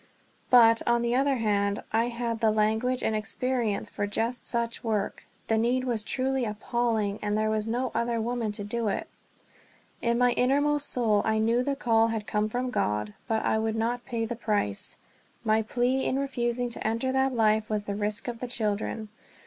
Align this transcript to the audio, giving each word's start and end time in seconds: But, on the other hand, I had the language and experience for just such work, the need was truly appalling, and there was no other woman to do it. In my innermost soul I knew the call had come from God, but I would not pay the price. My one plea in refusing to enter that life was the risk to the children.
But, 0.49 0.81
on 0.87 1.03
the 1.03 1.13
other 1.15 1.35
hand, 1.35 1.83
I 1.93 2.05
had 2.05 2.39
the 2.39 2.49
language 2.49 3.03
and 3.03 3.15
experience 3.15 3.87
for 3.87 4.07
just 4.07 4.47
such 4.47 4.83
work, 4.83 5.27
the 5.45 5.59
need 5.59 5.83
was 5.83 6.03
truly 6.03 6.43
appalling, 6.43 7.19
and 7.21 7.37
there 7.37 7.51
was 7.51 7.67
no 7.67 7.91
other 7.93 8.19
woman 8.19 8.51
to 8.53 8.63
do 8.63 8.87
it. 8.87 9.07
In 10.01 10.17
my 10.17 10.31
innermost 10.31 10.89
soul 10.89 11.21
I 11.23 11.37
knew 11.37 11.61
the 11.63 11.75
call 11.75 12.07
had 12.07 12.25
come 12.25 12.49
from 12.49 12.71
God, 12.71 13.13
but 13.27 13.45
I 13.45 13.59
would 13.59 13.75
not 13.75 14.03
pay 14.03 14.25
the 14.25 14.35
price. 14.35 14.97
My 15.43 15.57
one 15.57 15.65
plea 15.65 16.05
in 16.07 16.17
refusing 16.17 16.71
to 16.71 16.87
enter 16.87 17.11
that 17.11 17.35
life 17.35 17.69
was 17.69 17.83
the 17.83 17.93
risk 17.93 18.23
to 18.25 18.33
the 18.33 18.47
children. 18.47 19.09